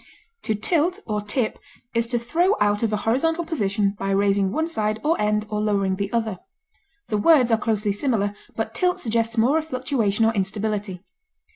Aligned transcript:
To 0.45 0.55
tilt 0.55 0.97
or 1.05 1.21
tip 1.21 1.59
is 1.93 2.07
to 2.07 2.17
throw 2.17 2.55
out 2.59 2.81
of 2.81 2.91
a 2.91 2.97
horizontal 3.05 3.45
position 3.45 3.93
by 3.99 4.09
raising 4.09 4.51
one 4.51 4.65
side 4.65 4.99
or 5.03 5.15
end 5.21 5.45
or 5.47 5.61
lowering 5.61 5.97
the 5.97 6.11
other; 6.11 6.39
the 7.09 7.17
words 7.19 7.51
are 7.51 7.57
closely 7.59 7.91
similar, 7.93 8.33
but 8.55 8.73
tilt 8.73 8.99
suggests 8.99 9.37
more 9.37 9.59
of 9.59 9.65
fluctuation 9.67 10.25
or 10.25 10.33
instability. 10.33 11.03